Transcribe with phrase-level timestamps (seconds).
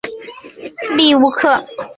[0.97, 1.63] 利乌克。